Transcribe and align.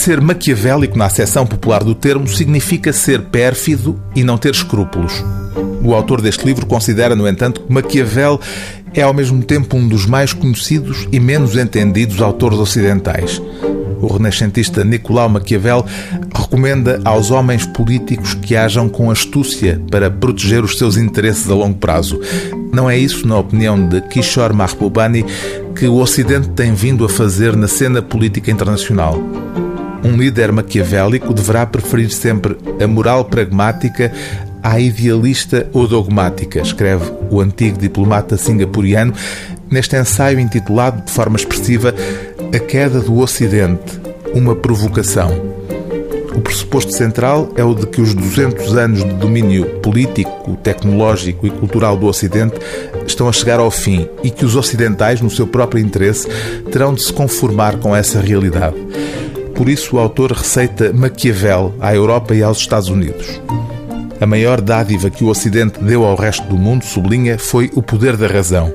Ser 0.00 0.18
maquiavélico, 0.18 0.96
na 0.96 1.04
acessão 1.04 1.46
popular 1.46 1.84
do 1.84 1.94
termo, 1.94 2.26
significa 2.26 2.90
ser 2.90 3.20
pérfido 3.20 4.00
e 4.16 4.24
não 4.24 4.38
ter 4.38 4.54
escrúpulos. 4.54 5.22
O 5.84 5.92
autor 5.92 6.22
deste 6.22 6.42
livro 6.42 6.64
considera, 6.64 7.14
no 7.14 7.28
entanto, 7.28 7.60
que 7.60 7.70
Maquiavel 7.70 8.40
é 8.94 9.02
ao 9.02 9.12
mesmo 9.12 9.42
tempo 9.42 9.76
um 9.76 9.86
dos 9.86 10.06
mais 10.06 10.32
conhecidos 10.32 11.06
e 11.12 11.20
menos 11.20 11.54
entendidos 11.54 12.22
autores 12.22 12.58
ocidentais. 12.58 13.42
O 14.00 14.06
renascentista 14.06 14.82
Nicolau 14.82 15.28
Maquiavel 15.28 15.84
recomenda 16.34 16.98
aos 17.04 17.30
homens 17.30 17.66
políticos 17.66 18.32
que 18.32 18.56
ajam 18.56 18.88
com 18.88 19.10
astúcia 19.10 19.82
para 19.90 20.10
proteger 20.10 20.64
os 20.64 20.78
seus 20.78 20.96
interesses 20.96 21.50
a 21.50 21.54
longo 21.54 21.76
prazo. 21.76 22.18
Não 22.72 22.88
é 22.88 22.96
isso, 22.96 23.28
na 23.28 23.36
opinião 23.36 23.86
de 23.86 24.00
Kishore 24.00 24.54
Mahbubani, 24.54 25.26
que 25.76 25.86
o 25.86 25.96
Ocidente 25.96 26.48
tem 26.48 26.72
vindo 26.72 27.04
a 27.04 27.08
fazer 27.08 27.54
na 27.54 27.68
cena 27.68 28.00
política 28.00 28.50
internacional. 28.50 29.22
Um 30.02 30.16
líder 30.16 30.50
maquiavélico 30.50 31.34
deverá 31.34 31.66
preferir 31.66 32.10
sempre 32.10 32.56
a 32.82 32.86
moral 32.86 33.24
pragmática 33.26 34.12
à 34.62 34.78
idealista 34.78 35.68
ou 35.72 35.86
dogmática, 35.86 36.60
escreve 36.60 37.10
o 37.30 37.40
antigo 37.40 37.78
diplomata 37.78 38.36
singapuriano 38.36 39.12
neste 39.70 39.96
ensaio 39.96 40.40
intitulado 40.40 41.04
de 41.04 41.12
forma 41.12 41.36
expressiva 41.36 41.94
A 42.52 42.58
Queda 42.58 43.00
do 43.00 43.18
Ocidente, 43.18 44.00
uma 44.34 44.54
provocação. 44.56 45.60
O 46.34 46.40
pressuposto 46.40 46.92
central 46.92 47.52
é 47.56 47.64
o 47.64 47.74
de 47.74 47.86
que 47.86 48.00
os 48.00 48.14
200 48.14 48.76
anos 48.76 49.04
de 49.04 49.12
domínio 49.14 49.66
político, 49.80 50.56
tecnológico 50.62 51.46
e 51.46 51.50
cultural 51.50 51.96
do 51.96 52.06
Ocidente 52.06 52.54
estão 53.06 53.28
a 53.28 53.32
chegar 53.32 53.58
ao 53.58 53.70
fim 53.70 54.08
e 54.22 54.30
que 54.30 54.44
os 54.44 54.56
ocidentais, 54.56 55.20
no 55.20 55.30
seu 55.30 55.46
próprio 55.46 55.82
interesse, 55.82 56.28
terão 56.70 56.94
de 56.94 57.02
se 57.02 57.12
conformar 57.12 57.76
com 57.78 57.94
essa 57.94 58.20
realidade. 58.20 58.76
Por 59.60 59.68
isso, 59.68 59.96
o 59.96 59.98
autor 59.98 60.32
receita 60.32 60.90
Maquiavel 60.90 61.74
à 61.78 61.94
Europa 61.94 62.34
e 62.34 62.42
aos 62.42 62.56
Estados 62.56 62.88
Unidos. 62.88 63.42
A 64.18 64.24
maior 64.24 64.58
dádiva 64.58 65.10
que 65.10 65.22
o 65.22 65.28
Ocidente 65.28 65.78
deu 65.84 66.02
ao 66.02 66.16
resto 66.16 66.46
do 66.46 66.56
mundo, 66.56 66.82
sublinha, 66.82 67.38
foi 67.38 67.70
o 67.74 67.82
poder 67.82 68.16
da 68.16 68.26
razão. 68.26 68.72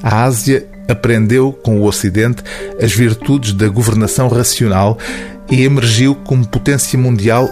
A 0.00 0.22
Ásia 0.22 0.64
aprendeu 0.88 1.52
com 1.52 1.80
o 1.80 1.84
Ocidente 1.84 2.40
as 2.80 2.92
virtudes 2.92 3.52
da 3.52 3.66
governação 3.66 4.28
racional 4.28 4.96
e 5.50 5.64
emergiu 5.64 6.14
como 6.14 6.46
potência 6.46 6.96
mundial 6.96 7.48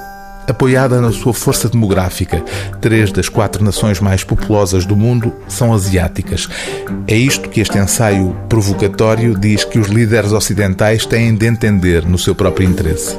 apoiada 0.48 1.00
na 1.00 1.12
sua 1.12 1.32
força 1.32 1.68
demográfica. 1.68 2.42
Três 2.80 3.12
das 3.12 3.28
quatro 3.28 3.64
nações 3.64 4.00
mais 4.00 4.24
populosas 4.24 4.84
do 4.84 4.96
mundo 4.96 5.32
são 5.48 5.72
asiáticas. 5.72 6.48
É 7.06 7.14
isto 7.14 7.48
que 7.48 7.60
este 7.60 7.78
ensaio 7.78 8.36
provocatório 8.48 9.38
diz 9.38 9.64
que 9.64 9.78
os 9.78 9.88
líderes 9.88 10.32
ocidentais 10.32 11.06
têm 11.06 11.34
de 11.34 11.46
entender 11.46 12.04
no 12.06 12.18
seu 12.18 12.34
próprio 12.34 12.68
interesse. 12.68 13.16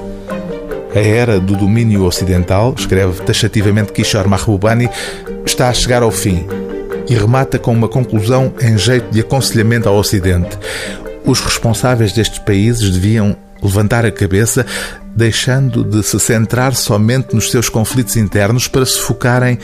A 0.94 1.00
era 1.00 1.40
do 1.40 1.56
domínio 1.56 2.04
ocidental, 2.04 2.76
escreve 2.78 3.22
taxativamente 3.22 3.94
Kishore 3.94 4.28
Mahbubani, 4.28 4.90
está 5.46 5.70
a 5.70 5.74
chegar 5.74 6.04
ao 6.04 6.12
fim 6.12 6.46
e 7.10 7.16
remata 7.16 7.58
com 7.58 7.74
uma 7.74 7.88
conclusão 7.88 8.54
em 8.62 8.78
jeito 8.78 9.10
de 9.10 9.22
aconselhamento 9.22 9.88
ao 9.88 9.96
Ocidente. 9.96 10.58
Os 11.26 11.40
responsáveis 11.40 12.12
destes 12.12 12.40
países 12.40 12.90
deviam 12.90 13.36
levantar 13.62 14.06
a 14.06 14.12
cabeça, 14.12 14.66
deixando 15.16 15.84
de 15.84 16.04
se 16.04 16.20
centrar 16.20 16.76
somente 16.76 17.36
nos 17.36 17.52
seus 17.52 17.70
conflitos 17.70 18.16
internos 18.16 18.68
para 18.68 18.86
se 18.86 19.00
focarem 19.00 19.58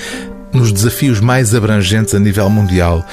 nos 0.54 0.72
desafios 0.72 1.20
mais 1.20 1.54
abrangentes 1.54 2.16
a 2.16 2.20
nível 2.20 2.50
mundial. 2.50 3.06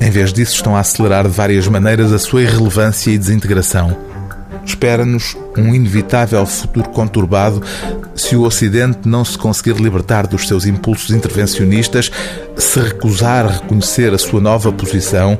Em 0.00 0.10
vez 0.10 0.32
disso, 0.32 0.54
estão 0.54 0.76
a 0.76 0.80
acelerar 0.80 1.24
de 1.24 1.34
várias 1.34 1.66
maneiras 1.66 2.12
a 2.12 2.18
sua 2.18 2.42
irrelevância 2.42 3.10
e 3.10 3.18
desintegração. 3.18 3.96
Espera-nos 4.64 5.36
um 5.56 5.74
inevitável 5.74 6.44
futuro 6.44 6.90
conturbado 6.90 7.62
se 8.14 8.36
o 8.36 8.42
Ocidente 8.42 9.08
não 9.08 9.24
se 9.24 9.38
conseguir 9.38 9.80
libertar 9.80 10.26
dos 10.26 10.46
seus 10.46 10.66
impulsos 10.66 11.10
intervencionistas, 11.10 12.10
se 12.56 12.80
recusar 12.80 13.46
a 13.46 13.50
reconhecer 13.52 14.12
a 14.12 14.18
sua 14.18 14.40
nova 14.40 14.70
posição 14.70 15.38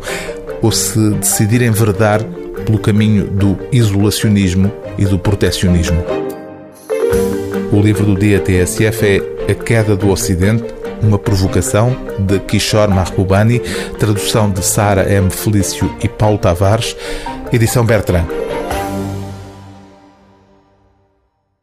ou 0.62 0.73
se 0.73 0.99
decidir 1.11 1.61
enverdar 1.62 2.23
pelo 2.65 2.79
caminho 2.79 3.25
do 3.25 3.59
isolacionismo 3.73 4.73
e 4.97 5.05
do 5.05 5.19
protecionismo. 5.19 6.03
O 7.73 7.81
livro 7.81 8.05
do 8.05 8.15
dia 8.15 8.41
TSF 8.41 9.07
é 9.07 9.53
A 9.53 9.55
Queda 9.55 9.95
do 9.95 10.11
Ocidente, 10.11 10.65
uma 11.03 11.19
provocação 11.19 11.97
de 12.19 12.39
Kishore 12.41 12.93
Mahbubani, 12.93 13.61
tradução 13.99 14.51
de 14.51 14.65
Sara 14.65 15.11
M. 15.13 15.31
Felício 15.31 15.95
e 16.03 16.09
Paulo 16.09 16.39
Tavares, 16.39 16.97
edição 17.53 17.85
Bertrand. 17.85 18.48